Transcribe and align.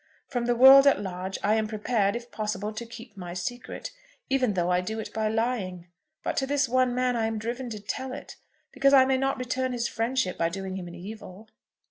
From 0.27 0.47
the 0.47 0.55
world 0.55 0.87
at 0.87 0.99
large 0.99 1.37
I 1.43 1.53
am 1.53 1.67
prepared, 1.67 2.15
if 2.15 2.31
possible, 2.31 2.73
to 2.73 2.87
keep 2.87 3.15
my 3.15 3.35
secret, 3.35 3.91
even 4.31 4.55
though 4.55 4.71
I 4.71 4.81
do 4.81 4.99
it 4.99 5.13
by 5.13 5.27
lying; 5.27 5.89
but 6.23 6.35
to 6.37 6.47
this 6.47 6.67
one 6.67 6.95
man 6.95 7.15
I 7.15 7.27
am 7.27 7.37
driven 7.37 7.69
to 7.69 7.79
tell 7.79 8.11
it, 8.11 8.35
because 8.71 8.95
I 8.95 9.05
may 9.05 9.17
not 9.19 9.37
return 9.37 9.73
his 9.73 9.87
friendship 9.87 10.39
by 10.39 10.49
doing 10.49 10.75
him 10.77 10.87
an 10.87 10.95
evil." 10.95 11.49